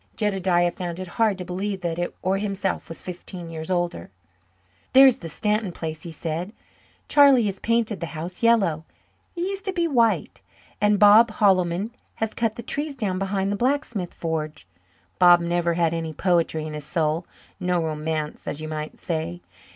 Jedediah 0.17 0.71
found 0.71 0.99
it 0.99 1.07
hard 1.21 1.37
to 1.37 1.45
believe 1.45 1.81
that 1.81 1.99
it 1.99 2.15
or 2.23 2.39
himself 2.39 2.89
was 2.89 3.03
fifteen 3.03 3.51
years 3.51 3.69
older. 3.69 4.09
"There's 4.93 5.17
the 5.17 5.29
Stanton 5.29 5.71
place," 5.71 6.01
he 6.01 6.11
said. 6.11 6.53
"Charlie 7.07 7.45
has 7.45 7.59
painted 7.59 7.99
the 7.99 8.07
house 8.17 8.41
yellow 8.41 8.83
it 9.35 9.41
used 9.41 9.63
to 9.65 9.71
be 9.71 9.87
white; 9.87 10.41
and 10.81 10.97
Bob 10.97 11.29
Hollman 11.33 11.91
has 12.15 12.33
cut 12.33 12.55
the 12.55 12.63
trees 12.63 12.95
down 12.95 13.19
behind 13.19 13.51
the 13.51 13.55
blacksmith 13.55 14.11
forge. 14.15 14.65
Bob 15.19 15.39
never 15.39 15.75
had 15.75 15.93
any 15.93 16.13
poetry 16.13 16.65
in 16.65 16.73
his 16.73 16.83
soul 16.83 17.27
no 17.59 17.79
romance, 17.83 18.47
as 18.47 18.59
you 18.59 18.67
might 18.67 18.97
say. 18.97 19.41